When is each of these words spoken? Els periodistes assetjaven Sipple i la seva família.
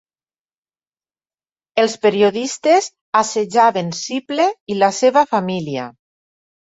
Els 1.83 1.93
periodistes 2.07 2.89
assetjaven 3.21 3.95
Sipple 4.01 4.51
i 4.77 4.79
la 4.85 4.93
seva 5.05 5.25
família. 5.35 5.87